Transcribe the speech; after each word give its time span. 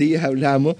días 0.00 0.24
hablamos, 0.24 0.76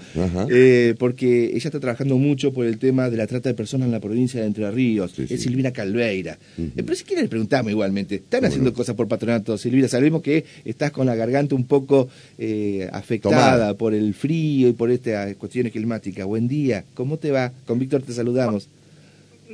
eh, 0.49 0.95
porque 0.99 1.45
ella 1.45 1.57
está 1.57 1.79
trabajando 1.79 2.17
mucho 2.17 2.51
por 2.51 2.65
el 2.65 2.77
tema 2.77 3.09
de 3.09 3.17
la 3.17 3.27
trata 3.27 3.49
de 3.49 3.55
personas 3.55 3.85
en 3.85 3.91
la 3.91 3.99
provincia 3.99 4.41
de 4.41 4.47
Entre 4.47 4.69
Ríos, 4.69 5.17
es 5.17 5.41
Silvina 5.41 5.71
Calveira. 5.71 6.37
Eh, 6.57 6.71
pero 6.75 6.95
si 6.95 7.03
quieren 7.03 7.25
le 7.25 7.29
preguntamos 7.29 7.71
igualmente, 7.71 8.15
¿están 8.15 8.45
haciendo 8.45 8.73
cosas 8.73 8.95
por 8.95 9.07
patronato, 9.07 9.57
Silvina? 9.57 9.87
Sabemos 9.87 10.21
que 10.21 10.43
estás 10.65 10.91
con 10.91 11.05
la 11.05 11.15
garganta 11.15 11.55
un 11.55 11.65
poco 11.65 12.09
eh, 12.37 12.89
afectada 12.91 13.73
por 13.75 13.93
el 13.93 14.13
frío 14.13 14.67
y 14.67 14.73
por 14.73 14.91
estas 14.91 15.35
cuestiones 15.35 15.71
climáticas. 15.71 16.25
Buen 16.25 16.47
día, 16.47 16.83
¿cómo 16.93 17.17
te 17.17 17.31
va? 17.31 17.51
Con 17.65 17.79
Víctor 17.79 18.01
te 18.01 18.13
saludamos. 18.13 18.67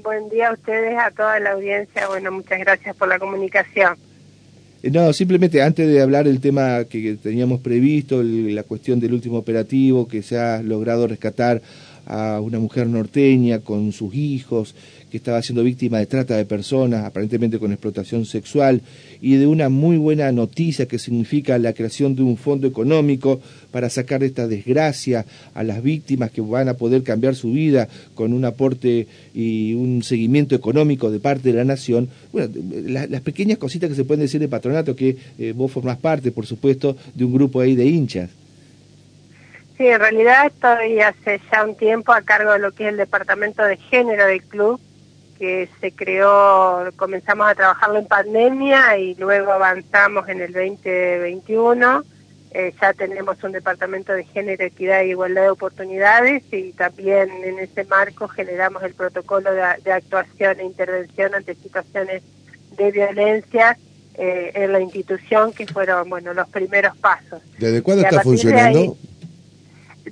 Buen 0.04 0.30
día 0.30 0.50
a 0.50 0.54
ustedes, 0.54 0.96
a 0.98 1.12
toda 1.12 1.40
la 1.40 1.52
audiencia. 1.52 2.08
Bueno, 2.08 2.32
muchas 2.32 2.60
gracias 2.60 2.96
por 2.96 3.08
la 3.08 3.20
comunicación. 3.20 4.07
Eh, 4.84 4.92
no, 4.92 5.12
simplemente 5.14 5.62
antes 5.62 5.88
de 5.88 6.02
hablar 6.02 6.26
del 6.26 6.40
tema 6.40 6.84
que 6.86 7.16
teníamos 7.16 7.62
previsto, 7.62 8.22
la 8.24 8.64
cuestión 8.64 9.00
del 9.00 9.14
último 9.14 9.38
operativo 9.38 10.08
que 10.08 10.22
se 10.22 10.38
ha 10.38 10.62
logrado 10.62 11.08
rescatar 11.08 11.62
a 12.08 12.40
una 12.42 12.60
mujer 12.60 12.88
norteña 12.88 13.60
con 13.60 13.92
sus 13.92 14.16
hijos 14.16 14.74
que 15.12 15.18
estaba 15.18 15.42
siendo 15.42 15.64
víctima 15.64 16.00
de 16.00 16.06
trata 16.06 16.36
de 16.36 16.46
personas, 16.46 17.06
aparentemente 17.06 17.60
con 17.60 17.72
explotación 17.72 18.26
sexual, 18.26 18.82
y 19.22 19.36
de 19.36 19.48
una 19.48 19.70
muy 19.70 19.98
buena 19.98 20.32
noticia 20.32 20.88
que 20.88 21.00
significa 21.00 21.58
la 21.58 21.74
creación 21.74 22.16
de 22.16 22.24
un 22.24 22.38
fondo 22.38 22.68
económico 22.68 23.40
para 23.72 23.90
sacar 23.90 24.20
de 24.20 24.28
esta 24.28 24.48
desgracia 24.48 25.26
a 25.54 25.64
las 25.64 25.82
víctimas 25.82 26.32
que 26.32 26.42
van 26.42 26.68
a 26.68 26.74
poder 26.74 27.04
cambiar 27.04 27.36
su 27.36 27.52
vida 27.52 27.88
con 28.16 28.34
un 28.34 28.44
aporte 28.44 29.08
y 29.34 29.74
un 29.74 30.04
seguimiento 30.04 30.56
económico 30.56 31.10
de 31.10 31.20
parte 31.20 31.52
de 31.52 31.58
la 31.58 31.66
nación. 31.66 32.10
Bueno, 32.34 32.54
las 32.88 33.22
pequeñas 33.22 33.58
cositas 33.58 33.90
que 33.90 33.96
se 33.96 34.04
pueden 34.04 34.22
decir 34.22 34.42
de 34.42 34.48
patronato, 34.48 34.96
que 34.96 35.16
eh, 35.40 35.54
vos 35.56 35.72
formás 35.72 35.98
parte, 35.98 36.32
por 36.32 36.46
supuesto, 36.46 36.98
de 37.16 37.24
un 37.24 37.34
grupo 37.34 37.62
ahí 37.62 37.76
de 37.76 37.86
hinchas. 37.86 38.30
Sí, 39.78 39.86
en 39.86 40.00
realidad 40.00 40.48
estoy 40.48 41.00
hace 41.02 41.40
ya 41.52 41.64
un 41.64 41.76
tiempo 41.76 42.12
a 42.12 42.24
cargo 42.24 42.52
de 42.54 42.60
lo 42.60 42.72
que 42.72 42.86
es 42.86 42.90
el 42.90 42.98
departamento 42.98 43.64
de 43.64 43.78
género 43.78 44.26
del 44.26 44.42
club, 44.42 44.82
que 45.38 45.70
se 45.80 45.92
creó, 45.92 46.90
comenzamos 46.96 47.48
a 47.48 47.54
trabajarlo 47.54 48.00
en 48.00 48.08
pandemia 48.08 48.98
y 48.98 49.14
luego 49.16 49.52
avanzamos 49.52 50.28
en 50.30 50.42
el 50.42 50.52
2021. 50.52 52.04
Eh, 52.52 52.74
ya 52.82 52.94
tenemos 52.94 53.44
un 53.44 53.52
departamento 53.52 54.14
de 54.14 54.24
género, 54.24 54.66
equidad 54.66 55.02
e 55.02 55.10
igualdad 55.10 55.44
de 55.44 55.50
oportunidades 55.50 56.42
y 56.52 56.72
también 56.72 57.30
en 57.44 57.60
ese 57.60 57.84
marco 57.84 58.28
generamos 58.28 58.82
el 58.82 58.96
protocolo 58.96 59.52
de, 59.54 59.92
actuación 59.92 60.60
e 60.60 60.64
intervención 60.64 61.36
ante 61.36 61.54
situaciones 61.54 62.24
de 62.76 62.92
violencia 62.92 63.78
eh, 64.16 64.52
en 64.56 64.72
la 64.72 64.80
institución 64.80 65.54
que 65.54 65.68
fueron 65.68 66.10
bueno 66.10 66.34
los 66.34 66.50
primeros 66.50 66.98
pasos. 66.98 67.44
¿Desde 67.60 67.84
cuándo 67.84 68.04
está 68.04 68.22
funcionando? 68.22 68.98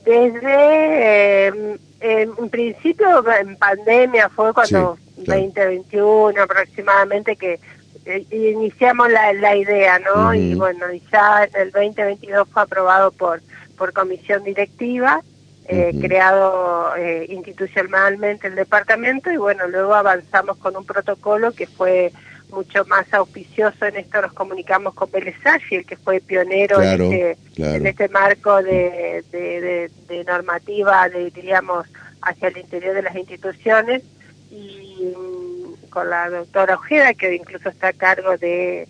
Desde 0.03 1.47
eh, 1.47 1.77
en 2.01 2.49
principio 2.49 3.23
en 3.39 3.55
pandemia 3.57 4.29
fue 4.29 4.53
cuando 4.53 4.97
2021 5.17 6.41
aproximadamente 6.41 7.35
que 7.35 7.59
eh, 8.05 8.25
iniciamos 8.31 9.09
la, 9.09 9.33
la 9.33 9.55
idea, 9.55 9.99
¿no? 9.99 10.33
Y 10.33 10.53
bueno, 10.55 10.85
ya 11.11 11.45
en 11.45 11.61
el 11.61 11.71
2022 11.71 12.47
fue 12.49 12.61
aprobado 12.61 13.11
por, 13.11 13.41
por 13.77 13.93
comisión 13.93 14.43
directiva, 14.43 15.21
eh, 15.67 15.91
creado 15.99 16.95
eh, 16.95 17.25
institucionalmente 17.29 18.47
el 18.47 18.55
departamento 18.55 19.31
y 19.31 19.37
bueno, 19.37 19.67
luego 19.67 19.95
avanzamos 19.95 20.57
con 20.57 20.77
un 20.77 20.85
protocolo 20.85 21.51
que 21.53 21.65
fue 21.65 22.11
mucho 22.55 22.85
más 22.85 23.13
auspicioso. 23.13 23.85
En 23.85 23.97
esto 23.97 24.21
nos 24.21 24.33
comunicamos 24.33 24.93
con 24.95 25.11
Vélez 25.11 25.35
el 25.69 25.85
que 25.85 25.97
fue 25.97 26.21
pionero 26.21 26.81
en, 26.81 27.01
este, 27.01 27.37
en 27.57 27.85
este 27.85 28.09
marco 28.09 28.63
de, 28.63 29.23
de, 29.31 29.91
de, 30.07 30.23
normativa, 30.23 31.07
de, 31.09 31.29
diríamos, 31.29 31.85
hacia 32.21 32.47
el 32.47 32.57
interior 32.57 32.95
de 32.95 33.03
las 33.03 33.15
instituciones. 33.15 34.01
Y 34.49 35.13
mm, 35.15 35.89
con 35.89 36.09
la 36.09 36.29
doctora 36.29 36.75
Ojeda, 36.75 37.13
que 37.13 37.35
incluso 37.35 37.69
está 37.69 37.89
a 37.89 37.93
cargo 37.93 38.37
de, 38.37 38.85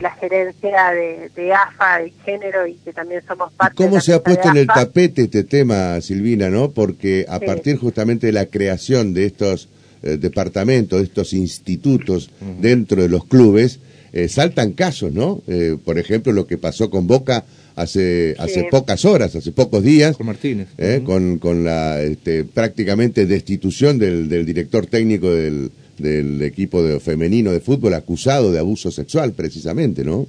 la 0.00 0.10
gerencia 0.10 0.90
de, 0.90 1.52
AFA, 1.54 2.00
de 2.00 2.12
género, 2.24 2.66
y 2.66 2.74
que 2.74 2.92
también 2.92 3.22
somos 3.26 3.52
parte 3.52 3.76
¿Cómo 3.76 3.96
de 3.96 4.00
se 4.02 4.14
ha 4.14 4.22
puesto 4.22 4.50
en 4.50 4.58
el 4.58 4.66
tapete 4.66 5.22
este 5.22 5.44
tema, 5.44 6.00
Silvina, 6.00 6.50
no? 6.50 6.70
Porque 6.70 7.24
a 7.28 7.40
partir 7.40 7.78
justamente 7.78 8.26
de 8.26 8.32
la 8.32 8.46
creación 8.46 9.14
de 9.14 9.26
estos 9.26 9.70
eh, 10.02 10.16
departamentos, 10.16 10.98
de 10.98 11.06
estos 11.06 11.32
institutos 11.32 12.30
dentro 12.60 13.02
de 13.02 13.08
los 13.08 13.24
clubes, 13.24 13.80
eh, 14.12 14.28
saltan 14.28 14.72
casos, 14.72 15.12
¿no? 15.12 15.42
Eh, 15.46 15.76
por 15.84 15.98
ejemplo, 15.98 16.32
lo 16.32 16.46
que 16.46 16.58
pasó 16.58 16.90
con 16.90 17.06
Boca 17.06 17.44
hace 17.76 18.34
hace 18.38 18.64
pocas 18.64 19.04
horas, 19.04 19.36
hace 19.36 19.52
pocos 19.52 19.82
días, 19.82 20.16
con 20.16 20.26
Martínez, 20.26 20.68
con, 21.04 21.38
con 21.38 21.64
la 21.64 22.02
este, 22.02 22.44
prácticamente 22.44 23.26
destitución 23.26 23.98
del, 23.98 24.28
del 24.28 24.44
director 24.44 24.86
técnico 24.86 25.30
del, 25.30 25.70
del 26.00 26.42
equipo 26.42 26.82
de, 26.82 26.98
femenino 26.98 27.52
de 27.52 27.60
fútbol 27.60 27.94
acusado 27.94 28.50
de 28.50 28.58
abuso 28.58 28.90
sexual, 28.90 29.32
precisamente, 29.32 30.04
¿no? 30.04 30.26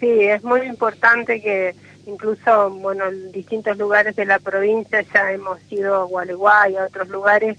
Sí, 0.00 0.06
es 0.06 0.42
muy 0.42 0.62
importante 0.62 1.40
que 1.40 1.74
incluso, 2.06 2.70
bueno, 2.70 3.08
en 3.08 3.32
distintos 3.32 3.78
lugares 3.78 4.16
de 4.16 4.24
la 4.24 4.38
provincia 4.38 5.04
ya 5.14 5.32
hemos 5.32 5.58
ido 5.70 5.94
a 5.94 6.04
Gualeguay, 6.04 6.76
a 6.76 6.86
otros 6.86 7.08
lugares 7.08 7.56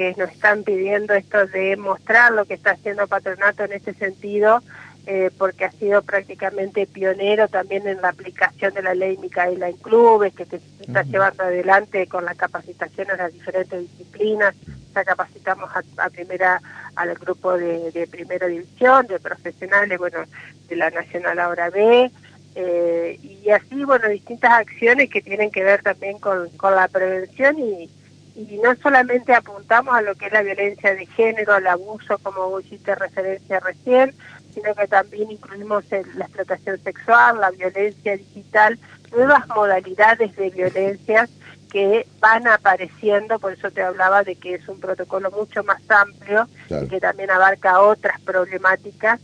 que 0.00 0.14
nos 0.16 0.30
están 0.30 0.62
pidiendo 0.62 1.12
esto 1.12 1.46
de 1.48 1.76
mostrar 1.76 2.32
lo 2.32 2.46
que 2.46 2.54
está 2.54 2.70
haciendo 2.70 3.06
Patronato 3.06 3.64
en 3.64 3.72
ese 3.74 3.92
sentido, 3.92 4.62
eh, 5.06 5.30
porque 5.36 5.66
ha 5.66 5.72
sido 5.72 6.00
prácticamente 6.00 6.86
pionero 6.86 7.48
también 7.48 7.86
en 7.86 8.00
la 8.00 8.08
aplicación 8.08 8.72
de 8.72 8.82
la 8.82 8.94
ley 8.94 9.18
Micaela 9.18 9.68
en 9.68 9.76
clubes, 9.76 10.32
que 10.32 10.46
se 10.46 10.58
está 10.80 11.02
llevando 11.02 11.42
adelante 11.42 12.06
con 12.06 12.24
la 12.24 12.34
capacitación 12.34 13.10
a 13.10 13.16
las 13.16 13.30
diferentes 13.34 13.78
disciplinas. 13.78 14.54
Ya 14.94 15.04
capacitamos 15.04 15.70
a, 15.98 16.08
primera 16.08 16.62
al 16.96 17.14
grupo 17.16 17.58
de, 17.58 18.08
primera 18.10 18.46
división, 18.46 19.06
de 19.06 19.20
profesionales, 19.20 19.98
bueno, 19.98 20.20
de 20.66 20.76
la 20.76 20.88
Nacional 20.88 21.38
Ahora 21.40 21.68
B, 21.68 22.10
eh, 22.54 23.18
y 23.22 23.50
así, 23.50 23.84
bueno, 23.84 24.08
distintas 24.08 24.52
acciones 24.52 25.10
que 25.10 25.20
tienen 25.20 25.50
que 25.50 25.62
ver 25.62 25.82
también 25.82 26.18
con, 26.18 26.48
con 26.56 26.74
la 26.74 26.88
prevención 26.88 27.58
y, 27.58 27.90
y 28.34 28.58
no 28.62 28.74
solamente 28.76 29.34
apuntamos 29.34 29.94
a 29.94 30.02
lo 30.02 30.14
que 30.14 30.26
es 30.26 30.32
la 30.32 30.42
violencia 30.42 30.94
de 30.94 31.06
género, 31.06 31.56
el 31.56 31.66
abuso, 31.66 32.18
como 32.18 32.48
vos 32.48 32.64
hiciste 32.64 32.94
referencia 32.94 33.60
recién, 33.60 34.14
sino 34.54 34.74
que 34.74 34.88
también 34.88 35.30
incluimos 35.30 35.84
la 35.90 36.24
explotación 36.24 36.82
sexual, 36.82 37.40
la 37.40 37.50
violencia 37.50 38.16
digital, 38.16 38.78
nuevas 39.12 39.46
modalidades 39.48 40.34
de 40.36 40.50
violencia 40.50 41.28
que 41.70 42.06
van 42.20 42.46
apareciendo, 42.48 43.38
por 43.38 43.52
eso 43.52 43.70
te 43.70 43.82
hablaba 43.82 44.24
de 44.24 44.34
que 44.36 44.54
es 44.54 44.68
un 44.68 44.80
protocolo 44.80 45.30
mucho 45.30 45.62
más 45.62 45.80
amplio 45.88 46.48
y 46.68 46.88
que 46.88 47.00
también 47.00 47.30
abarca 47.30 47.80
otras 47.80 48.20
problemáticas 48.22 49.20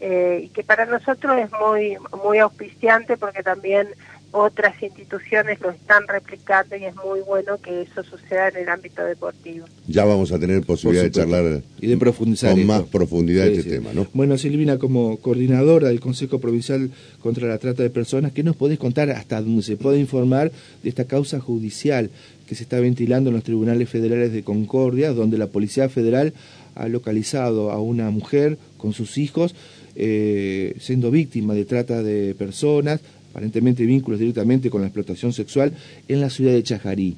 eh, 0.00 0.40
y 0.44 0.48
que 0.48 0.64
para 0.64 0.86
nosotros 0.86 1.38
es 1.38 1.52
muy 1.52 1.98
muy 2.24 2.38
auspiciante 2.38 3.18
porque 3.18 3.42
también 3.42 3.88
otras 4.32 4.80
instituciones 4.82 5.60
lo 5.60 5.70
están 5.70 6.06
replicando 6.06 6.76
y 6.76 6.84
es 6.84 6.94
muy 6.96 7.20
bueno 7.20 7.58
que 7.58 7.82
eso 7.82 8.02
suceda 8.04 8.48
en 8.48 8.58
el 8.58 8.68
ámbito 8.68 9.04
deportivo. 9.04 9.66
Ya 9.88 10.04
vamos 10.04 10.30
a 10.30 10.38
tener 10.38 10.62
posibilidad 10.62 11.04
de 11.04 11.10
charlar 11.10 11.62
y 11.80 11.86
de 11.88 11.96
profundizar 11.96 12.52
con 12.52 12.66
más 12.66 12.82
profundidad 12.84 13.48
este 13.48 13.68
tema, 13.68 13.92
¿no? 13.92 14.06
Bueno, 14.12 14.38
Silvina, 14.38 14.78
como 14.78 15.16
coordinadora 15.16 15.88
del 15.88 16.00
Consejo 16.00 16.38
Provincial 16.38 16.90
contra 17.20 17.48
la 17.48 17.58
Trata 17.58 17.82
de 17.82 17.90
Personas, 17.90 18.32
¿qué 18.32 18.42
nos 18.42 18.56
podés 18.56 18.78
contar 18.78 19.10
hasta 19.10 19.40
dónde 19.40 19.62
se 19.62 19.76
puede 19.76 19.98
informar 19.98 20.52
de 20.82 20.88
esta 20.88 21.04
causa 21.04 21.40
judicial 21.40 22.10
que 22.46 22.54
se 22.54 22.62
está 22.62 22.78
ventilando 22.78 23.30
en 23.30 23.36
los 23.36 23.44
tribunales 23.44 23.88
federales 23.88 24.32
de 24.32 24.42
Concordia, 24.42 25.12
donde 25.12 25.38
la 25.38 25.48
Policía 25.48 25.88
Federal 25.88 26.32
ha 26.76 26.88
localizado 26.88 27.70
a 27.72 27.80
una 27.80 28.10
mujer 28.10 28.58
con 28.76 28.92
sus 28.92 29.18
hijos 29.18 29.54
eh, 29.96 30.74
siendo 30.78 31.10
víctima 31.10 31.52
de 31.52 31.64
trata 31.64 32.02
de 32.02 32.34
personas, 32.34 33.00
aparentemente 33.30 33.84
vínculos 33.84 34.20
directamente 34.20 34.70
con 34.70 34.80
la 34.80 34.88
explotación 34.88 35.32
sexual 35.32 35.72
en 36.08 36.20
la 36.20 36.30
ciudad 36.30 36.52
de 36.52 36.62
Chajarí. 36.62 37.16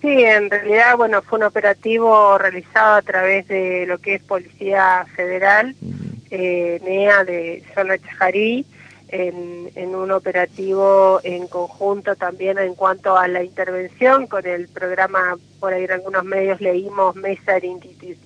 Sí, 0.00 0.08
en 0.08 0.48
realidad, 0.48 0.96
bueno, 0.96 1.20
fue 1.20 1.38
un 1.38 1.44
operativo 1.44 2.38
realizado 2.38 2.94
a 2.94 3.02
través 3.02 3.46
de 3.48 3.84
lo 3.86 3.98
que 3.98 4.14
es 4.14 4.22
Policía 4.22 5.04
Federal, 5.14 5.74
eh, 6.30 6.80
NEA 6.82 7.24
de 7.24 7.62
zona 7.74 7.98
Chajarí, 7.98 8.64
en, 9.08 9.70
en, 9.74 9.94
un 9.94 10.12
operativo 10.12 11.20
en 11.24 11.48
conjunto 11.48 12.14
también 12.14 12.58
en 12.58 12.74
cuanto 12.76 13.18
a 13.18 13.26
la 13.26 13.42
intervención 13.42 14.26
con 14.28 14.46
el 14.46 14.68
programa, 14.68 15.36
por 15.58 15.74
ahí 15.74 15.84
en 15.84 15.90
algunos 15.90 16.24
medios 16.24 16.60
leímos 16.60 17.16
mesa 17.16 17.58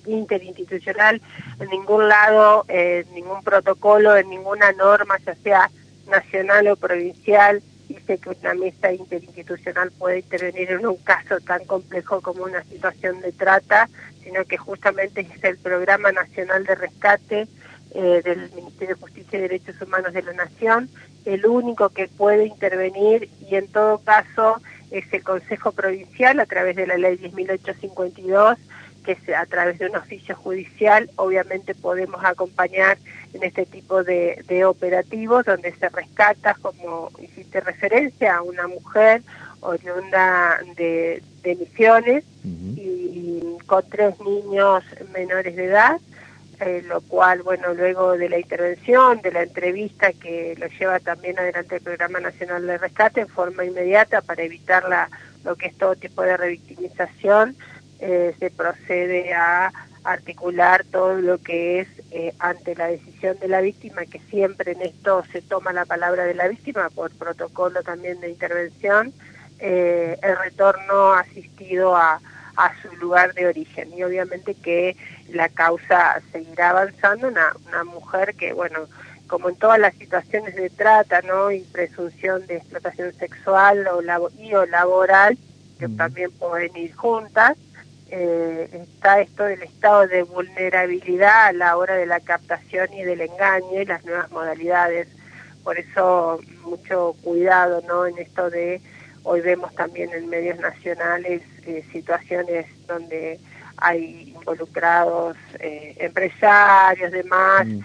interinstitucional, 0.05 1.21
en 1.59 1.69
ningún 1.69 2.07
lado, 2.07 2.65
en 2.67 3.11
ningún 3.13 3.43
protocolo, 3.43 4.15
en 4.15 4.29
ninguna 4.29 4.71
norma, 4.73 5.17
ya 5.25 5.35
sea 5.35 5.71
nacional 6.07 6.67
o 6.67 6.75
provincial, 6.75 7.61
dice 7.87 8.17
que 8.17 8.29
una 8.29 8.53
mesa 8.53 8.91
interinstitucional 8.91 9.91
puede 9.91 10.19
intervenir 10.19 10.71
en 10.71 10.85
un 10.85 10.97
caso 10.97 11.39
tan 11.41 11.65
complejo 11.65 12.21
como 12.21 12.43
una 12.43 12.63
situación 12.63 13.21
de 13.21 13.31
trata, 13.31 13.89
sino 14.23 14.43
que 14.45 14.57
justamente 14.57 15.21
es 15.21 15.43
el 15.43 15.57
Programa 15.57 16.11
Nacional 16.11 16.65
de 16.65 16.75
Rescate 16.75 17.47
eh, 17.91 18.21
del 18.23 18.51
Ministerio 18.51 18.95
de 18.95 19.01
Justicia 19.01 19.39
y 19.39 19.41
Derechos 19.43 19.81
Humanos 19.81 20.13
de 20.13 20.23
la 20.23 20.33
Nación 20.33 20.89
el 21.25 21.45
único 21.45 21.89
que 21.89 22.07
puede 22.07 22.45
intervenir 22.45 23.29
y 23.49 23.55
en 23.55 23.67
todo 23.67 23.97
caso 23.99 24.61
es 24.91 25.11
el 25.11 25.23
Consejo 25.23 25.71
Provincial 25.71 26.39
a 26.39 26.45
través 26.45 26.75
de 26.75 26.87
la 26.87 26.97
ley 26.97 27.17
10.852 27.17 28.57
que 29.05 29.35
a 29.35 29.45
través 29.45 29.77
de 29.79 29.87
un 29.87 29.95
oficio 29.95 30.35
judicial 30.35 31.09
obviamente 31.15 31.75
podemos 31.75 32.23
acompañar 32.23 32.97
en 33.33 33.43
este 33.43 33.65
tipo 33.65 34.03
de, 34.03 34.65
operativos 34.65 35.45
donde 35.45 35.73
se 35.73 35.89
rescata, 35.89 36.55
como 36.61 37.11
hiciste 37.21 37.61
referencia, 37.61 38.37
a 38.37 38.41
una 38.41 38.67
mujer 38.67 39.21
oriunda 39.61 40.59
de, 40.75 41.21
de 41.43 41.55
Misiones 41.55 42.23
y, 42.43 43.57
con 43.65 43.83
tres 43.89 44.19
niños 44.19 44.83
menores 45.13 45.55
de 45.55 45.65
edad, 45.65 45.99
eh, 46.59 46.83
lo 46.87 47.01
cual, 47.01 47.41
bueno, 47.41 47.73
luego 47.73 48.15
de 48.17 48.29
la 48.29 48.39
intervención, 48.39 49.21
de 49.21 49.31
la 49.31 49.43
entrevista 49.43 50.13
que 50.13 50.55
lo 50.57 50.67
lleva 50.67 50.99
también 50.99 51.37
adelante 51.39 51.77
el 51.77 51.81
Programa 51.81 52.19
Nacional 52.19 52.65
de 52.65 52.77
Rescate 52.77 53.21
en 53.21 53.27
forma 53.27 53.65
inmediata 53.65 54.21
para 54.21 54.43
evitar 54.43 54.87
la, 54.87 55.09
lo 55.43 55.55
que 55.55 55.67
es 55.67 55.77
todo 55.77 55.95
tipo 55.95 56.21
de 56.21 56.37
revictimización, 56.37 57.55
eh, 58.05 58.35
se 58.39 58.51
procede 58.51 59.33
a 59.33 59.71
articular 60.03 60.85
todo 60.91 61.15
lo 61.15 61.39
que 61.39 61.79
es 61.79 61.87
eh, 62.11 62.33
ante 62.37 62.75
la 62.75 62.85
decisión 62.85 63.37
de 63.39 63.47
la 63.47 63.61
víctima, 63.61 64.05
que 64.05 64.19
siempre 64.29 64.73
en 64.73 64.83
esto 64.83 65.23
se 65.31 65.41
toma 65.41 65.73
la 65.73 65.85
palabra 65.85 66.25
de 66.25 66.35
la 66.35 66.47
víctima 66.47 66.89
por 66.91 67.09
protocolo 67.11 67.81
también 67.81 68.21
de 68.21 68.29
intervención, 68.29 69.11
eh, 69.57 70.17
el 70.21 70.37
retorno 70.37 71.13
asistido 71.13 71.95
a, 71.95 72.21
a, 72.55 72.81
su 72.81 72.95
lugar 72.97 73.33
de 73.33 73.47
origen. 73.47 73.91
Y 73.97 74.03
obviamente 74.03 74.53
que 74.53 74.95
la 75.29 75.49
causa 75.49 76.21
seguirá 76.31 76.69
avanzando, 76.69 77.27
una, 77.27 77.53
una 77.67 77.83
mujer 77.85 78.35
que, 78.35 78.53
bueno, 78.53 78.87
como 79.25 79.49
en 79.49 79.55
todas 79.55 79.79
las 79.79 79.95
situaciones 79.95 80.55
de 80.55 80.69
trata, 80.69 81.23
¿no? 81.23 81.51
Y 81.51 81.61
presunción 81.61 82.45
de 82.45 82.57
explotación 82.57 83.11
sexual 83.13 83.87
o 83.87 84.29
y 84.37 84.53
o 84.53 84.65
laboral, 84.67 85.39
que 85.79 85.89
también 85.89 86.31
pueden 86.31 86.77
ir 86.77 86.93
juntas, 86.93 87.57
eh, 88.11 88.69
está 88.71 89.21
esto 89.21 89.43
del 89.43 89.63
estado 89.63 90.07
de 90.07 90.23
vulnerabilidad 90.23 91.47
a 91.47 91.53
la 91.53 91.77
hora 91.77 91.95
de 91.95 92.05
la 92.05 92.19
captación 92.19 92.93
y 92.93 93.03
del 93.03 93.21
engaño 93.21 93.81
y 93.81 93.85
las 93.85 94.05
nuevas 94.05 94.29
modalidades. 94.31 95.07
Por 95.63 95.79
eso 95.79 96.39
mucho 96.63 97.15
cuidado 97.23 97.81
¿no? 97.87 98.05
en 98.05 98.17
esto 98.19 98.49
de, 98.49 98.81
hoy 99.23 99.41
vemos 99.41 99.73
también 99.73 100.11
en 100.13 100.29
medios 100.29 100.59
nacionales 100.59 101.41
eh, 101.65 101.83
situaciones 101.91 102.67
donde 102.87 103.39
hay 103.77 104.33
involucrados 104.35 105.35
eh, 105.59 105.95
empresarios, 105.99 107.11
demás, 107.11 107.65
mm, 107.65 107.81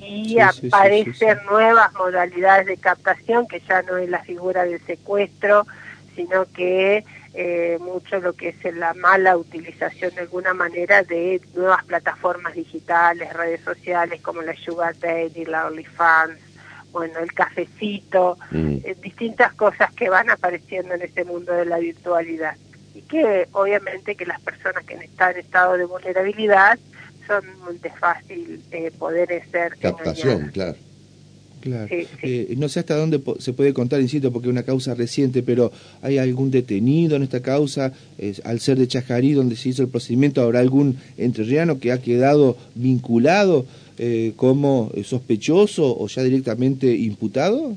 y 0.00 0.40
aparecen 0.40 1.38
nuevas 1.48 1.92
modalidades 1.92 2.66
de 2.66 2.76
captación 2.78 3.46
que 3.46 3.60
ya 3.60 3.82
no 3.82 3.98
es 3.98 4.08
la 4.08 4.20
figura 4.20 4.64
del 4.64 4.80
secuestro, 4.86 5.66
sino 6.20 6.44
que 6.52 7.04
eh, 7.32 7.78
mucho 7.80 8.20
lo 8.20 8.34
que 8.34 8.50
es 8.50 8.74
la 8.76 8.92
mala 8.94 9.36
utilización 9.36 10.14
de 10.14 10.22
alguna 10.22 10.52
manera 10.52 11.02
de 11.02 11.40
nuevas 11.54 11.82
plataformas 11.84 12.54
digitales, 12.54 13.32
redes 13.32 13.62
sociales 13.62 14.20
como 14.20 14.42
la 14.42 14.54
Sugar 14.54 14.98
Daddy, 14.98 15.46
la 15.46 15.66
OnlyFans, 15.66 16.38
bueno, 16.92 17.20
el 17.20 17.32
cafecito, 17.32 18.36
mm. 18.50 18.78
eh, 18.84 18.96
distintas 19.00 19.54
cosas 19.54 19.92
que 19.94 20.10
van 20.10 20.28
apareciendo 20.28 20.94
en 20.94 21.02
este 21.02 21.24
mundo 21.24 21.52
de 21.52 21.64
la 21.64 21.78
virtualidad. 21.78 22.56
Y 22.94 23.02
que 23.02 23.48
obviamente 23.52 24.16
que 24.16 24.26
las 24.26 24.40
personas 24.40 24.84
que 24.84 24.94
están 24.94 25.32
en 25.32 25.38
estado 25.38 25.78
de 25.78 25.84
vulnerabilidad 25.84 26.78
son 27.26 27.44
muy 27.60 27.78
fácil 27.98 28.62
eh, 28.72 28.90
poder 28.98 29.28
ser 29.50 29.78
Captación, 29.78 30.50
claro. 30.52 30.76
Claro. 31.60 31.88
Eh, 32.22 32.54
no 32.56 32.68
sé 32.68 32.80
hasta 32.80 32.96
dónde 32.96 33.20
se 33.38 33.52
puede 33.52 33.74
contar, 33.74 34.00
insisto, 34.00 34.32
porque 34.32 34.48
es 34.48 34.52
una 34.52 34.62
causa 34.62 34.94
reciente, 34.94 35.42
pero 35.42 35.72
¿hay 36.02 36.18
algún 36.18 36.50
detenido 36.50 37.16
en 37.16 37.22
esta 37.22 37.40
causa? 37.40 37.92
al 38.44 38.60
ser 38.60 38.78
de 38.78 38.86
Chajarí, 38.86 39.32
donde 39.32 39.56
se 39.56 39.70
hizo 39.70 39.82
el 39.82 39.88
procedimiento, 39.88 40.42
¿habrá 40.42 40.60
algún 40.60 40.98
entrerriano 41.16 41.78
que 41.78 41.92
ha 41.92 42.02
quedado 42.02 42.56
vinculado 42.74 43.66
eh, 43.98 44.32
como 44.36 44.90
sospechoso 45.04 45.96
o 45.98 46.06
ya 46.06 46.22
directamente 46.22 46.94
imputado? 46.94 47.76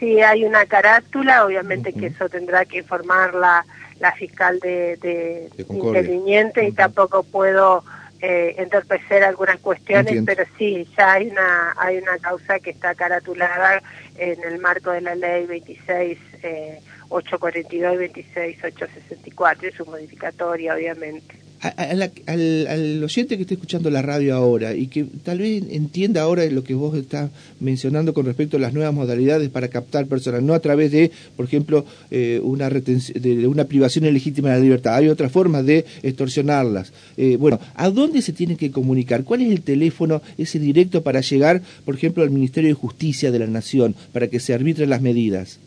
Sí, 0.00 0.20
hay 0.20 0.44
una 0.44 0.64
carátula, 0.64 1.44
obviamente 1.44 1.92
que 1.92 2.06
eso 2.06 2.28
tendrá 2.28 2.64
que 2.64 2.78
informar 2.78 3.34
la, 3.34 3.66
la 4.00 4.12
fiscal 4.12 4.58
de, 4.60 4.96
de, 4.96 5.50
interviniente 5.68 6.66
y 6.66 6.72
tampoco 6.72 7.22
puedo 7.22 7.84
eh, 8.22 8.54
entorpecer 8.58 9.24
algunas 9.24 9.58
cuestiones, 9.60 10.22
pero 10.26 10.44
sí, 10.58 10.86
ya 10.96 11.12
hay 11.12 11.28
una, 11.28 11.74
hay 11.78 11.98
una 11.98 12.18
causa 12.18 12.60
que 12.60 12.70
está 12.70 12.94
caratulada 12.94 13.82
en 14.18 14.42
el 14.44 14.58
marco 14.58 14.90
de 14.90 15.00
la 15.00 15.14
ley 15.14 15.46
26. 15.46 16.18
Eh, 16.42 16.80
842 17.10 17.94
y 17.94 18.22
26864 18.22 19.68
y 19.68 19.72
su 19.72 19.84
modificatoria 19.84 20.74
obviamente 20.74 21.49
al, 21.60 22.10
al, 22.26 23.04
oyente 23.04 23.36
que 23.36 23.42
esté 23.42 23.54
escuchando 23.54 23.90
la 23.90 24.00
radio 24.00 24.34
ahora 24.34 24.74
y 24.74 24.86
que 24.86 25.04
tal 25.22 25.38
vez 25.38 25.62
entienda 25.70 26.22
ahora 26.22 26.46
lo 26.46 26.64
que 26.64 26.74
vos 26.74 26.96
estás 26.96 27.30
mencionando 27.60 28.14
con 28.14 28.24
respecto 28.24 28.56
a 28.56 28.60
las 28.60 28.72
nuevas 28.72 28.94
modalidades 28.94 29.50
para 29.50 29.68
captar 29.68 30.06
personas, 30.06 30.42
no 30.42 30.54
a 30.54 30.60
través 30.60 30.90
de, 30.90 31.10
por 31.36 31.44
ejemplo, 31.44 31.84
eh, 32.10 32.40
una, 32.42 32.70
de 32.70 33.46
una 33.46 33.64
privación 33.64 34.06
ilegítima 34.06 34.50
de 34.50 34.56
la 34.56 34.64
libertad, 34.64 34.94
hay 34.94 35.08
otras 35.08 35.30
formas 35.30 35.66
de 35.66 35.84
extorsionarlas. 36.02 36.92
Eh, 37.16 37.36
bueno, 37.36 37.60
¿a 37.74 37.90
dónde 37.90 38.22
se 38.22 38.32
tienen 38.32 38.56
que 38.56 38.70
comunicar? 38.70 39.24
¿Cuál 39.24 39.42
es 39.42 39.50
el 39.50 39.60
teléfono, 39.60 40.22
ese 40.38 40.58
directo 40.58 41.02
para 41.02 41.20
llegar, 41.20 41.62
por 41.84 41.94
ejemplo, 41.94 42.22
al 42.22 42.30
Ministerio 42.30 42.68
de 42.68 42.74
Justicia 42.74 43.30
de 43.30 43.38
la 43.38 43.46
Nación, 43.46 43.94
para 44.12 44.28
que 44.28 44.40
se 44.40 44.54
arbitren 44.54 44.90
las 44.90 45.02
medidas? 45.02 45.58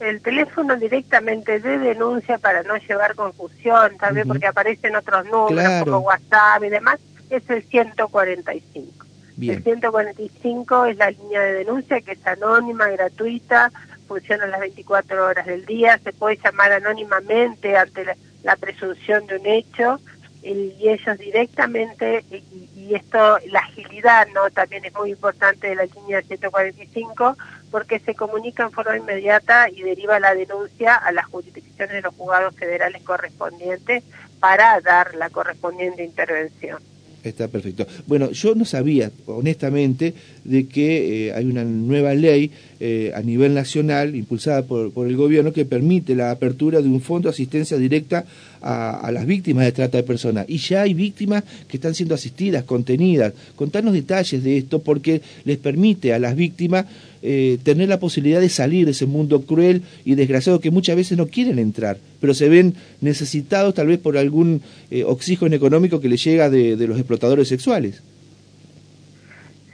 El 0.00 0.20
teléfono 0.20 0.76
directamente 0.76 1.60
de 1.60 1.78
denuncia 1.78 2.38
para 2.38 2.62
no 2.62 2.76
llevar 2.76 3.14
confusión, 3.14 3.96
también 3.98 4.28
porque 4.28 4.46
aparecen 4.46 4.96
otros 4.96 5.26
números 5.26 5.84
como 5.84 5.98
WhatsApp 5.98 6.64
y 6.64 6.68
demás, 6.68 6.98
es 7.30 7.48
el 7.50 7.62
145. 7.64 9.06
El 9.40 9.62
145 9.62 10.86
es 10.86 10.96
la 10.96 11.10
línea 11.10 11.40
de 11.40 11.52
denuncia 11.52 12.00
que 12.00 12.12
es 12.12 12.26
anónima, 12.26 12.88
gratuita, 12.88 13.70
funciona 14.08 14.46
las 14.46 14.60
24 14.60 15.26
horas 15.26 15.46
del 15.46 15.64
día, 15.64 15.98
se 16.02 16.12
puede 16.12 16.38
llamar 16.42 16.72
anónimamente 16.72 17.76
ante 17.76 18.04
la, 18.42 18.56
presunción 18.56 19.26
de 19.26 19.36
un 19.36 19.46
hecho 19.46 20.00
y, 20.42 20.88
ellos 20.88 21.18
directamente, 21.18 22.24
y, 22.30 22.70
y, 22.74 22.94
esto, 22.94 23.38
la 23.50 23.60
agilidad 23.60 24.26
no 24.34 24.50
también 24.50 24.84
es 24.86 24.94
muy 24.94 25.10
importante 25.10 25.68
de 25.68 25.74
la 25.76 25.84
línea 25.84 26.22
145, 26.22 27.36
porque 27.70 27.98
se 28.00 28.14
comunica 28.14 28.64
en 28.64 28.72
forma 28.72 28.96
inmediata 28.96 29.68
y 29.70 29.82
deriva 29.82 30.18
la 30.20 30.34
denuncia 30.34 30.94
a 30.94 31.12
las 31.12 31.26
jurisdicciones 31.26 31.94
de 31.94 32.02
los 32.02 32.14
juzgados 32.14 32.54
federales 32.54 33.02
correspondientes 33.02 34.04
para 34.40 34.80
dar 34.80 35.14
la 35.14 35.30
correspondiente 35.30 36.04
intervención. 36.04 36.82
Está 37.22 37.48
perfecto. 37.48 37.86
Bueno, 38.06 38.30
yo 38.30 38.54
no 38.54 38.64
sabía, 38.64 39.10
honestamente, 39.26 40.14
de 40.48 40.66
que 40.66 41.28
eh, 41.28 41.32
hay 41.34 41.44
una 41.44 41.62
nueva 41.62 42.14
ley 42.14 42.50
eh, 42.80 43.12
a 43.14 43.20
nivel 43.20 43.52
nacional, 43.52 44.16
impulsada 44.16 44.62
por, 44.62 44.90
por, 44.92 45.06
el 45.06 45.14
gobierno, 45.14 45.52
que 45.52 45.66
permite 45.66 46.14
la 46.14 46.30
apertura 46.30 46.80
de 46.80 46.88
un 46.88 47.02
fondo 47.02 47.28
de 47.28 47.34
asistencia 47.34 47.76
directa 47.76 48.24
a, 48.62 49.10
las 49.12 49.26
víctimas 49.26 49.66
de 49.66 49.72
trata 49.72 49.98
de 49.98 50.04
personas. 50.04 50.46
Y 50.48 50.56
ya 50.56 50.82
hay 50.82 50.94
víctimas 50.94 51.44
que 51.68 51.76
están 51.76 51.94
siendo 51.94 52.14
asistidas, 52.14 52.64
contenidas. 52.64 53.34
Contanos 53.56 53.92
detalles 53.92 54.42
de 54.42 54.56
esto, 54.56 54.78
porque 54.78 55.20
les 55.44 55.58
permite 55.58 56.14
a 56.14 56.18
las 56.18 56.34
víctimas 56.34 56.86
eh, 57.20 57.58
tener 57.62 57.88
la 57.88 58.00
posibilidad 58.00 58.40
de 58.40 58.48
salir 58.48 58.86
de 58.86 58.92
ese 58.92 59.06
mundo 59.06 59.42
cruel 59.42 59.82
y 60.06 60.14
desgraciado 60.14 60.60
que 60.60 60.70
muchas 60.70 60.96
veces 60.96 61.18
no 61.18 61.26
quieren 61.26 61.58
entrar, 61.58 61.98
pero 62.20 62.32
se 62.32 62.48
ven 62.48 62.74
necesitados 63.02 63.74
tal 63.74 63.88
vez 63.88 63.98
por 63.98 64.16
algún 64.16 64.62
oxígeno 65.04 65.54
económico 65.54 66.00
que 66.00 66.08
les 66.08 66.24
llega 66.24 66.48
de, 66.48 66.76
los 66.86 66.96
explotadores 66.96 67.48
sexuales. 67.48 68.00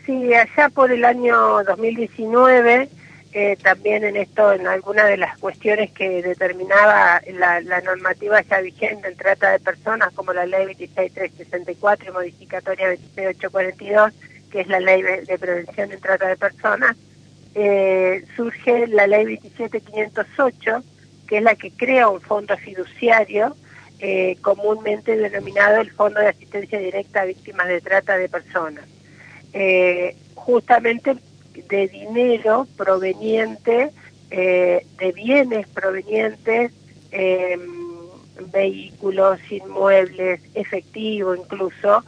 Sí, 0.06 0.34
allá 0.34 0.68
por 0.68 0.92
el 0.92 1.04
año 1.04 1.64
2019, 1.64 2.88
eh, 3.32 3.56
también 3.62 4.04
en 4.04 4.16
esto, 4.16 4.52
en 4.52 4.66
alguna 4.66 5.06
de 5.06 5.16
las 5.16 5.38
cuestiones 5.38 5.90
que 5.92 6.22
determinaba 6.22 7.22
la, 7.32 7.60
normativa 7.80 8.42
ya 8.42 8.60
vigente 8.60 9.08
en 9.08 9.16
trata 9.16 9.52
de 9.52 9.60
personas, 9.60 10.12
como 10.12 10.34
la 10.34 10.44
ley 10.44 10.66
26364 10.66 12.10
y 12.10 12.12
modificatoria 12.12 12.88
26842, 12.90 14.12
que 14.52 14.60
es 14.60 14.68
la 14.68 14.80
ley 14.80 15.02
de 15.02 15.38
prevención 15.38 15.90
en 15.90 16.00
trata 16.00 16.28
de 16.28 16.36
personas, 16.36 16.96
eh, 17.54 18.24
surge 18.36 18.86
la 18.88 19.06
ley 19.06 19.24
27508, 19.24 20.84
que 21.26 21.38
es 21.38 21.42
la 21.42 21.54
que 21.54 21.70
crea 21.70 22.08
un 22.08 22.20
fondo 22.20 22.56
fiduciario, 22.58 23.56
eh, 24.00 24.36
comúnmente 24.42 25.16
denominado 25.16 25.80
el 25.80 25.90
Fondo 25.92 26.20
de 26.20 26.28
Asistencia 26.28 26.78
Directa 26.78 27.22
a 27.22 27.24
Víctimas 27.24 27.68
de 27.68 27.80
Trata 27.80 28.18
de 28.18 28.28
Personas. 28.28 28.84
Eh, 29.54 30.16
justamente 30.34 31.16
de 31.68 31.88
dinero 31.88 32.66
proveniente, 32.76 33.90
de 34.30 35.12
bienes 35.14 35.68
provenientes 35.68 36.72
vehículos, 38.52 39.38
inmuebles, 39.50 40.40
efectivo 40.54 41.34
incluso, 41.34 42.04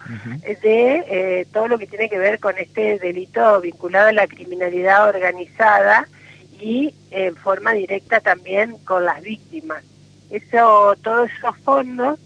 de 0.63 1.05
eh, 1.09 1.47
todo 1.53 1.69
lo 1.69 1.79
que 1.79 1.87
tiene 1.87 2.09
que 2.09 2.19
ver 2.19 2.41
con 2.41 2.57
este 2.59 2.99
delito 2.99 3.61
vinculado 3.61 4.09
a 4.09 4.13
la 4.13 4.27
criminalidad 4.27 5.09
organizada 5.09 6.09
y 6.61 6.95
en 7.11 7.37
forma 7.37 7.73
directa 7.73 8.21
también 8.21 8.77
con 8.79 9.05
las 9.05 9.23
víctimas. 9.23 9.85
Eso, 10.31 10.95
todos 11.03 11.31
esos 11.39 11.57
fondos, 11.59 12.19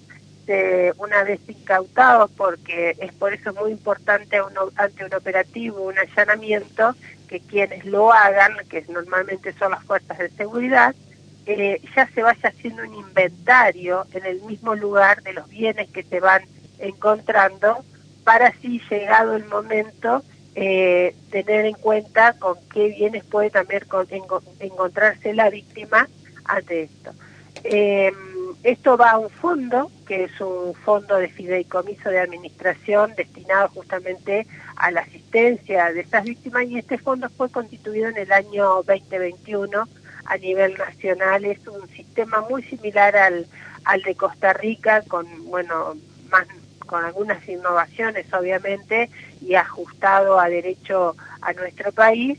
una 0.99 1.25
vez 1.25 1.41
incautados, 1.49 2.31
porque 2.37 2.97
es 2.99 3.13
por 3.15 3.33
eso 3.33 3.53
muy 3.55 3.73
importante 3.73 4.41
ante 4.77 5.05
un 5.05 5.15
operativo, 5.15 5.83
un 5.83 5.99
allanamiento, 5.99 6.95
que 7.29 7.41
quienes 7.41 7.85
lo 7.85 8.13
hagan, 8.13 8.57
que 8.69 8.85
normalmente 8.89 9.53
son 9.53 9.71
las 9.71 9.85
fuerzas 9.85 10.19
de 10.19 10.31
seguridad, 10.31 10.95
eh, 11.47 11.81
ya 11.95 12.09
se 12.09 12.23
vaya 12.23 12.49
haciendo 12.49 12.83
un 12.83 12.95
inventario 12.95 14.07
en 14.13 14.27
el 14.27 14.41
mismo 14.43 14.75
lugar 14.75 15.23
de 15.23 15.33
los 15.33 15.49
bienes 15.49 15.89
que 15.91 16.03
se 16.03 16.21
van 16.21 16.43
encontrando 16.79 17.85
para 18.25 18.49
así 18.49 18.81
llegado 18.91 19.37
el 19.37 19.45
momento 19.47 20.23
eh, 20.55 21.15
tener 21.31 21.67
en 21.67 21.75
cuenta 21.75 22.35
con 22.35 22.57
qué 22.73 22.89
bienes 22.89 23.25
puede 23.25 23.51
también 23.51 23.85
encontrarse 24.59 25.33
la 25.33 25.49
víctima 25.51 26.09
ante 26.45 26.83
esto. 26.83 27.13
Em, 27.65 28.15
esto 28.63 28.97
va 28.97 29.13
a 29.13 29.19
un 29.19 29.31
fondo, 29.31 29.91
que 30.07 30.25
es 30.25 30.41
un 30.41 30.75
fondo 30.75 31.17
de 31.17 31.29
fideicomiso 31.29 32.11
de 32.11 32.21
administración 32.21 33.15
destinado 33.17 33.69
justamente 33.69 34.47
a 34.77 34.91
la 34.91 35.01
asistencia 35.01 35.93
de 35.93 36.01
estas 36.01 36.25
víctimas 36.25 36.65
y 36.65 36.79
este 36.79 36.99
fondo 36.99 37.29
fue 37.31 37.51
constituido 37.51 38.09
en 38.09 38.19
el 38.19 38.31
año 38.33 38.83
2021 38.83 39.89
a 40.27 40.37
nivel 40.37 40.75
nacional. 40.75 41.45
Es 41.47 41.67
un 41.67 41.89
sistema 41.89 42.45
muy 42.51 42.63
similar 42.65 43.17
al, 43.17 43.47
al 43.85 44.03
de 44.03 44.15
Costa 44.15 44.53
Rica, 44.53 45.03
con, 45.09 45.27
bueno, 45.47 45.95
más 46.31 46.47
con 46.87 47.05
algunas 47.05 47.49
innovaciones 47.49 48.27
obviamente 48.35 49.09
y 49.41 49.55
ajustado 49.55 50.41
a 50.41 50.49
derecho 50.49 51.17
a 51.41 51.53
nuestro 51.55 51.93
país. 51.93 52.39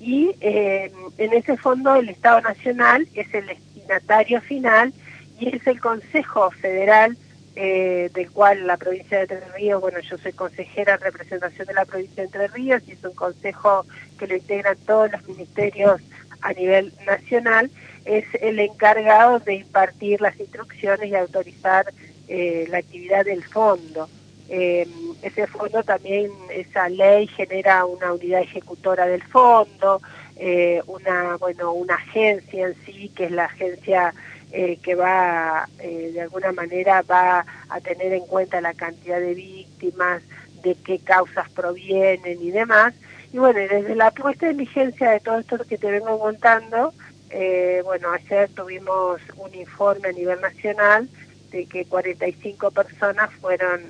Y 0.00 0.34
eh, 0.40 0.92
en 1.18 1.32
ese 1.32 1.56
fondo 1.56 1.96
el 1.96 2.08
Estado 2.08 2.40
Nacional 2.40 3.08
es 3.14 3.34
el 3.34 3.48
destinatario 3.48 4.40
final 4.40 4.94
y 5.38 5.54
es 5.54 5.66
el 5.66 5.80
Consejo 5.80 6.50
Federal 6.50 7.16
eh, 7.56 8.10
del 8.14 8.30
cual 8.30 8.66
la 8.66 8.76
provincia 8.76 9.18
de 9.18 9.34
Entre 9.34 9.52
Ríos, 9.52 9.80
bueno, 9.80 9.98
yo 10.00 10.16
soy 10.18 10.32
consejera 10.32 10.94
en 10.94 11.00
representación 11.00 11.66
de 11.66 11.74
la 11.74 11.84
provincia 11.84 12.22
de 12.22 12.26
Entre 12.26 12.46
Ríos 12.48 12.82
y 12.86 12.92
es 12.92 13.04
un 13.04 13.14
consejo 13.14 13.84
que 14.18 14.26
lo 14.26 14.36
integran 14.36 14.76
todos 14.86 15.10
los 15.10 15.26
ministerios 15.26 16.00
a 16.40 16.52
nivel 16.52 16.92
nacional, 17.04 17.70
es 18.04 18.24
el 18.40 18.58
encargado 18.60 19.40
de 19.40 19.56
impartir 19.56 20.20
las 20.20 20.38
instrucciones 20.38 21.08
y 21.10 21.16
autorizar 21.16 21.92
eh, 22.28 22.66
la 22.70 22.78
actividad 22.78 23.24
del 23.24 23.42
fondo. 23.44 24.08
Eh, 24.48 24.86
ese 25.22 25.46
fondo 25.46 25.82
también, 25.82 26.30
esa 26.50 26.88
ley 26.88 27.26
genera 27.26 27.84
una 27.84 28.12
unidad 28.12 28.40
ejecutora 28.40 29.06
del 29.06 29.22
fondo, 29.22 30.00
eh, 30.36 30.80
una, 30.86 31.36
bueno, 31.38 31.72
una 31.72 31.96
agencia 31.96 32.68
en 32.68 32.74
sí, 32.86 33.10
que 33.14 33.24
es 33.24 33.30
la 33.32 33.46
agencia 33.46 34.14
que 34.50 34.94
va, 34.94 35.68
de 35.78 36.20
alguna 36.20 36.52
manera, 36.52 37.02
va 37.02 37.44
a 37.68 37.80
tener 37.80 38.12
en 38.12 38.26
cuenta 38.26 38.60
la 38.60 38.74
cantidad 38.74 39.20
de 39.20 39.34
víctimas, 39.34 40.22
de 40.62 40.74
qué 40.74 40.98
causas 40.98 41.48
provienen 41.50 42.42
y 42.42 42.50
demás, 42.50 42.94
y 43.32 43.38
bueno, 43.38 43.60
desde 43.60 43.94
la 43.94 44.10
puesta 44.10 44.48
en 44.48 44.56
vigencia 44.56 45.10
de 45.10 45.20
todo 45.20 45.38
esto 45.38 45.58
que 45.68 45.76
te 45.76 45.90
vengo 45.90 46.18
contando, 46.18 46.94
eh, 47.30 47.82
bueno, 47.84 48.10
ayer 48.10 48.48
tuvimos 48.54 49.20
un 49.36 49.54
informe 49.54 50.08
a 50.08 50.12
nivel 50.12 50.40
nacional 50.40 51.08
de 51.50 51.66
que 51.66 51.84
45 51.84 52.70
personas 52.70 53.30
fueron 53.40 53.80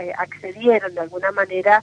eh, 0.00 0.12
accedieron 0.16 0.94
de 0.94 1.00
alguna 1.00 1.32
manera 1.32 1.82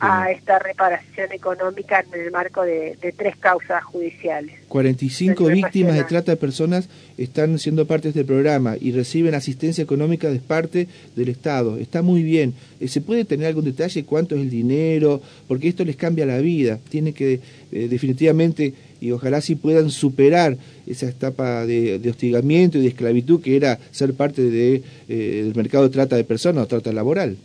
a 0.00 0.30
esta 0.30 0.58
reparación 0.58 1.32
económica 1.32 2.04
en 2.12 2.20
el 2.20 2.30
marco 2.30 2.62
de, 2.62 2.96
tres 3.16 3.36
causas 3.36 3.82
judiciales. 3.84 4.54
45 4.68 5.46
víctimas 5.46 5.94
de 5.94 6.04
trata 6.04 6.32
de 6.32 6.36
personas 6.36 6.88
están 7.16 7.58
siendo 7.58 7.86
parte 7.86 8.04
de 8.04 8.20
este 8.20 8.24
programa 8.24 8.76
y 8.80 8.92
reciben 8.92 9.34
asistencia 9.34 9.82
económica 9.82 10.30
de 10.30 10.38
parte 10.40 10.88
del 11.16 11.28
Estado. 11.28 11.76
Está 11.78 12.02
muy 12.02 12.22
bien. 12.22 12.54
Eh, 12.80 12.88
¿Se 12.88 13.00
puede 13.00 13.24
tener 13.24 13.46
algún 13.46 13.64
detalle 13.64 14.04
cuánto 14.04 14.34
es 14.34 14.42
el 14.42 14.50
dinero? 14.50 15.22
Porque 15.48 15.68
esto 15.68 15.84
les 15.84 15.96
cambia 15.96 16.26
la 16.26 16.38
vida. 16.38 16.78
Tiene 16.88 17.12
que 17.12 17.40
eh, 17.72 17.88
definitivamente 17.88 18.74
y 19.04 19.12
ojalá 19.12 19.42
sí 19.42 19.54
puedan 19.54 19.90
superar 19.90 20.56
esa 20.86 21.04
etapa 21.04 21.66
de, 21.66 22.00
hostigamiento 22.08 22.78
y 22.78 22.82
de 22.82 22.88
esclavitud 22.88 23.42
que 23.42 23.54
era 23.54 23.78
ser 23.90 24.14
parte 24.14 24.40
de, 24.40 24.82
eh, 25.10 25.42
del 25.44 25.54
mercado 25.54 25.84
de 25.84 25.90
trata 25.90 26.16
de 26.16 26.24
personas 26.24 26.64
o 26.64 26.66
trata 26.66 26.90
laboral. 26.90 27.36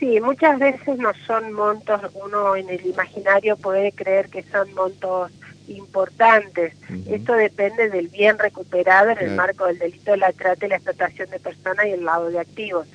Sí, 0.00 0.20
muchas 0.20 0.58
veces 0.58 0.98
no 0.98 1.12
son 1.24 1.52
montos, 1.52 2.00
uno 2.14 2.56
en 2.56 2.68
el 2.68 2.84
imaginario 2.84 3.56
puede 3.56 3.92
creer 3.92 4.28
que 4.28 4.42
son 4.42 4.74
montos 4.74 5.30
importantes. 5.68 6.74
Esto 7.08 7.34
depende 7.34 7.88
del 7.88 8.08
bien 8.08 8.40
recuperado 8.40 9.10
en 9.10 9.18
el 9.18 9.30
marco 9.36 9.66
del 9.66 9.78
delito 9.78 10.10
de 10.10 10.16
la 10.16 10.32
trata 10.32 10.66
y 10.66 10.68
la 10.68 10.76
explotación 10.76 11.30
de 11.30 11.38
personas 11.38 11.86
y 11.86 11.90
el 11.90 12.04
lado 12.04 12.28
de 12.28 12.40
activos. 12.40 12.88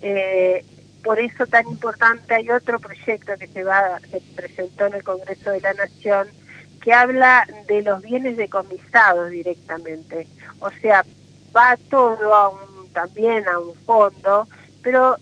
Eh, 0.00 0.64
por 1.02 1.18
eso 1.18 1.44
tan 1.46 1.66
importante 1.66 2.34
hay 2.34 2.48
otro 2.50 2.78
proyecto 2.78 3.32
que 3.36 3.48
se 3.48 3.64
va 3.64 3.98
se 4.12 4.20
presentó 4.36 4.86
en 4.86 4.94
el 4.94 5.02
Congreso 5.02 5.50
de 5.50 5.60
la 5.60 5.74
Nación 5.74 6.28
que 6.88 6.94
habla 6.94 7.46
de 7.66 7.82
los 7.82 8.00
bienes 8.00 8.38
decomisados 8.38 9.28
directamente. 9.28 10.26
O 10.58 10.70
sea, 10.80 11.04
va 11.54 11.76
todo 11.90 12.34
a 12.34 12.48
un, 12.48 12.90
también 12.94 13.46
a 13.46 13.58
un 13.58 13.74
fondo, 13.84 14.48
pero 14.82 15.18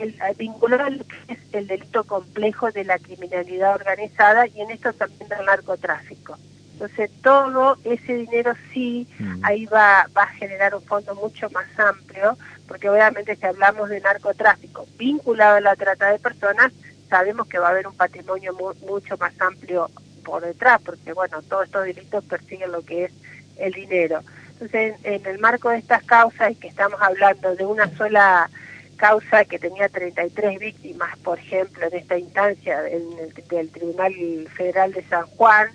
el, 0.00 0.16
vinculado 0.36 0.86
a 0.86 0.90
lo 0.90 1.04
que 1.06 1.34
es 1.34 1.38
el 1.52 1.68
delito 1.68 2.02
complejo 2.02 2.72
de 2.72 2.82
la 2.82 2.98
criminalidad 2.98 3.76
organizada 3.76 4.48
y 4.48 4.60
en 4.60 4.72
esto 4.72 4.92
también 4.92 5.28
del 5.28 5.46
narcotráfico. 5.46 6.36
Entonces 6.72 7.12
todo 7.22 7.76
ese 7.84 8.14
dinero 8.14 8.54
sí, 8.74 9.06
mm. 9.20 9.44
ahí 9.44 9.66
va, 9.66 10.04
va 10.16 10.24
a 10.24 10.34
generar 10.34 10.74
un 10.74 10.82
fondo 10.82 11.14
mucho 11.14 11.48
más 11.50 11.66
amplio, 11.78 12.36
porque 12.66 12.90
obviamente 12.90 13.36
si 13.36 13.46
hablamos 13.46 13.88
de 13.88 14.00
narcotráfico 14.00 14.84
vinculado 14.98 15.58
a 15.58 15.60
la 15.60 15.76
trata 15.76 16.10
de 16.10 16.18
personas, 16.18 16.72
sabemos 17.08 17.46
que 17.46 17.60
va 17.60 17.68
a 17.68 17.70
haber 17.70 17.86
un 17.86 17.94
patrimonio 17.96 18.52
mucho 18.84 19.16
más 19.16 19.40
amplio 19.40 19.88
por 20.28 20.42
detrás, 20.42 20.80
porque 20.84 21.12
bueno, 21.14 21.40
todos 21.42 21.64
estos 21.64 21.84
delitos 21.86 22.22
persiguen 22.24 22.72
lo 22.72 22.82
que 22.84 23.04
es 23.04 23.12
el 23.56 23.72
dinero. 23.72 24.20
Entonces, 24.52 24.96
en, 25.02 25.24
el 25.24 25.38
marco 25.38 25.70
de 25.70 25.78
estas 25.78 26.02
causas, 26.04 26.52
y 26.52 26.54
que 26.56 26.68
estamos 26.68 27.00
hablando 27.00 27.54
de 27.56 27.64
una 27.64 27.88
sola 27.96 28.50
causa 28.96 29.44
que 29.44 29.58
tenía 29.58 29.88
33 29.88 30.58
víctimas, 30.58 31.16
por 31.18 31.38
ejemplo, 31.38 31.86
en 31.86 31.98
esta 31.98 32.18
instancia 32.18 32.82
del 32.82 33.70
Tribunal 33.70 34.14
Federal 34.54 34.92
de 34.92 35.02
San 35.04 35.26
Juan, 35.26 35.68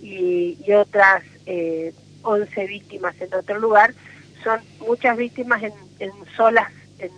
y, 0.00 0.70
otras 0.72 1.22
eh, 1.46 1.94
11 2.22 2.66
víctimas 2.66 3.18
en 3.20 3.32
otro 3.32 3.58
lugar, 3.58 3.94
son 4.42 4.60
muchas 4.80 5.16
víctimas 5.16 5.62
en, 5.62 5.72
en 5.98 6.12
solas, 6.36 6.70
en, 6.98 7.10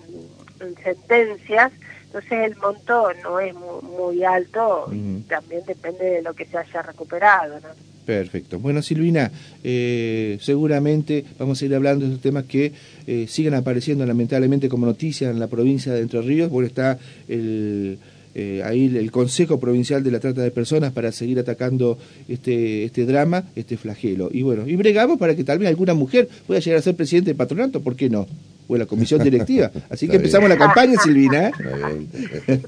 en 0.61 0.77
sentencias, 0.77 1.73
entonces 2.17 2.51
el 2.51 2.57
monto 2.57 3.09
no 3.23 3.41
es 3.41 3.55
muy, 3.55 4.25
alto 4.25 4.89
y 4.93 5.21
también 5.29 5.63
depende 5.67 6.05
de 6.05 6.23
lo 6.23 6.35
que 6.35 6.47
se 6.47 6.57
haya 6.57 6.83
recuperado. 6.83 7.61
¿no? 7.61 7.69
Perfecto. 8.07 8.59
Bueno, 8.59 8.81
Silvina, 8.83 9.31
eh, 9.63 10.39
seguramente 10.41 11.25
vamos 11.39 11.61
a 11.61 11.65
ir 11.67 11.75
hablando 11.75 12.05
de 12.05 12.13
estos 12.13 12.23
temas 12.23 12.45
que 12.45 12.73
eh, 13.07 13.27
siguen 13.29 13.55
apareciendo 13.55 14.07
lamentablemente 14.07 14.69
como 14.69 14.87
noticias 14.87 15.31
en 15.31 15.39
la 15.39 15.49
provincia 15.49 15.93
de 15.93 16.01
Entre 16.01 16.23
Ríos, 16.23 16.51
porque 16.51 16.69
está 16.69 16.99
el, 17.29 17.99
eh, 18.35 18.63
ahí 18.65 18.97
el 18.97 19.11
Consejo 19.11 19.61
Provincial 19.61 20.03
de 20.03 20.11
la 20.11 20.21
Trata 20.21 20.41
de 20.41 20.51
Personas 20.51 20.93
para 20.93 21.13
seguir 21.13 21.39
atacando 21.39 21.99
este, 22.29 22.85
este 22.85 23.05
drama, 23.05 23.45
este 23.57 23.77
flagelo. 23.77 24.31
Y 24.33 24.43
bueno, 24.43 24.67
y 24.67 24.77
bregamos 24.77 25.19
para 25.19 25.37
que 25.37 25.45
tal 25.45 25.59
vez 25.59 25.69
alguna 25.69 25.93
mujer 25.93 26.29
pueda 26.47 26.61
llegar 26.61 26.79
a 26.79 26.83
ser 26.83 26.97
presidente 26.97 27.31
del 27.31 27.37
patronato, 27.37 27.83
¿por 27.83 27.95
qué 27.95 28.09
no? 28.09 28.27
O 28.69 28.77
la 28.77 28.87
comisión 28.87 29.23
directiva. 29.23 29.71
Así 29.91 30.09
que 30.09 30.17
empezamos 30.17 30.49
la 30.49 30.57
campaña, 30.57 30.99
Silvina. 30.99 31.51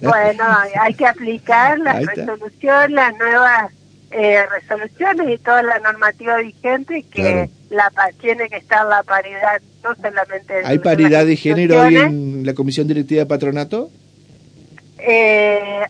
bueno, 0.03 0.45
hay 0.81 0.95
que 0.95 1.07
aplicar 1.07 1.79
la 1.79 2.01
resolución, 2.01 2.95
las 2.95 3.17
nuevas 3.17 3.73
eh, 4.11 4.45
resoluciones 4.47 5.29
y 5.35 5.39
toda 5.39 5.63
la 5.63 5.79
normativa 5.81 6.39
vigente 6.39 7.05
que 7.11 7.51
la 7.71 7.93
tiene 8.21 8.49
que 8.49 8.57
estar 8.57 8.87
la 8.87 9.03
paridad, 9.03 9.61
no 9.85 9.95
solamente... 9.97 10.55
¿Hay 10.65 10.79
paridad 10.79 11.27
de 11.27 11.37
género 11.37 11.83
hoy 11.83 11.97
en 11.97 12.47
la 12.47 12.55
comisión 12.55 12.89
directiva 12.89 13.21
de 13.21 13.27
patronato? 13.27 13.91
Eh, 14.99 15.83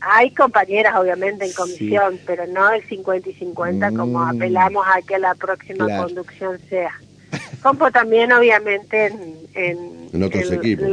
hay 0.00 0.30
compañeras, 0.30 0.94
obviamente, 0.96 1.46
en 1.46 1.52
comisión, 1.52 2.18
pero 2.26 2.46
no 2.46 2.70
el 2.70 2.82
50 2.84 3.28
y 3.28 3.34
50 3.34 3.90
como 3.90 4.20
mm. 4.20 4.28
apelamos 4.28 4.86
a 4.86 5.02
que 5.02 5.18
la 5.18 5.34
próxima 5.34 5.86
conducción 5.98 6.58
sea. 6.68 6.92
Compo 7.62 7.90
también, 7.90 8.32
obviamente, 8.32 9.06
en, 9.54 10.08
en, 10.12 10.22
otros 10.22 10.50
equipos. 10.52 10.88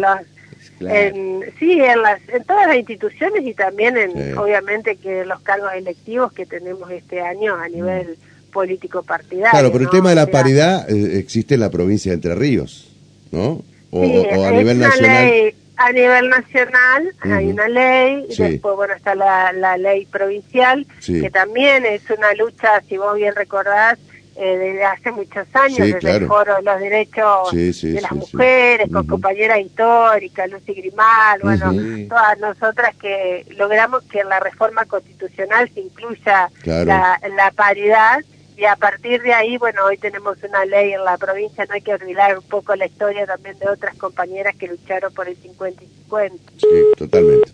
En, 0.79 1.41
sí, 1.57 1.79
en, 1.79 2.01
las, 2.01 2.19
en 2.27 2.43
todas 2.43 2.67
las 2.67 2.75
instituciones 2.75 3.45
y 3.45 3.53
también, 3.53 3.97
en, 3.97 4.37
obviamente, 4.37 4.97
que 4.97 5.25
los 5.25 5.39
cargos 5.41 5.71
electivos 5.73 6.33
que 6.33 6.45
tenemos 6.45 6.91
este 6.91 7.21
año 7.21 7.55
a 7.55 7.69
nivel 7.69 8.17
político 8.51 9.03
partidario. 9.03 9.51
Claro, 9.51 9.71
pero 9.71 9.83
el 9.83 9.89
tema 9.89 10.09
de 10.09 10.15
la 10.15 10.27
paridad 10.27 10.89
eh, 10.89 11.19
existe 11.19 11.55
en 11.55 11.59
la 11.61 11.69
provincia 11.69 12.11
de 12.11 12.15
Entre 12.15 12.35
Ríos, 12.35 12.89
¿no? 13.31 13.63
O, 13.91 14.45
a 14.45 14.51
nivel 14.51 14.79
nacional. 14.79 15.53
a 15.77 15.91
nivel 15.91 16.29
nacional 16.29 17.13
hay 17.21 17.47
una 17.47 17.67
ley, 17.69 18.25
y 18.29 18.35
después 18.35 18.75
bueno 18.75 18.93
está 18.93 19.15
la, 19.15 19.53
la 19.53 19.77
ley 19.77 20.05
provincial, 20.05 20.85
que 21.05 21.29
también 21.29 21.85
es 21.85 22.01
una 22.09 22.33
lucha, 22.33 22.81
si 22.89 22.97
vos 22.97 23.15
bien 23.15 23.33
recordás, 23.35 23.97
eh, 24.35 24.57
desde 24.57 24.83
hace 24.83 25.11
muchos 25.11 25.47
años, 25.53 25.77
desde 25.77 26.17
el 26.17 26.27
Foro 26.27 26.55
de 26.55 26.61
los 26.61 26.79
Derechos 26.79 27.51
de 27.51 28.01
las 28.01 28.11
Mujeres, 28.11 28.89
con 28.91 29.07
compañera 29.07 29.59
histórica, 29.59 30.45
Lucy 30.47 30.73
Grimal, 30.73 31.39
bueno, 31.41 31.73
todas 32.09 32.39
nosotras 32.39 32.95
que 32.97 33.45
logramos 33.57 34.03
que 34.03 34.19
en 34.19 34.29
la 34.29 34.39
reforma 34.39 34.85
constitucional 34.85 35.69
se 35.73 35.81
incluya 35.81 36.49
la, 36.65 37.19
la 37.35 37.51
paridad 37.51 38.19
y 38.57 38.63
a 38.65 38.75
partir 38.77 39.21
de 39.21 39.33
ahí, 39.33 39.57
bueno, 39.57 39.83
hoy 39.85 39.97
tenemos 39.97 40.37
una 40.47 40.63
ley 40.63 40.93
en 40.93 41.03
la 41.03 41.17
provincia, 41.17 41.65
no 41.65 41.73
hay 41.73 41.81
que 41.81 41.93
olvidar 41.93 42.37
un 42.37 42.43
poco 42.45 42.73
la 42.75 42.85
historia 42.85 43.25
también 43.25 43.59
de 43.59 43.67
otras 43.67 43.97
compañeras 43.97 44.55
que 44.55 44.67
lucharon 44.67 45.13
por 45.13 45.27
el 45.27 45.35
50 45.35 45.83
y 45.83 45.87
50. 45.87 46.51
Sí, 46.57 46.67
totalmente. 46.97 47.51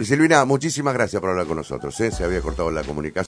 Y 0.00 0.04
Silvina, 0.04 0.44
muchísimas 0.44 0.94
gracias 0.94 1.20
por 1.20 1.30
hablar 1.30 1.46
con 1.46 1.56
nosotros, 1.56 1.98
¿eh? 2.00 2.12
se 2.12 2.22
había 2.22 2.40
cortado 2.40 2.70
la 2.70 2.84
comunicación. 2.84 3.24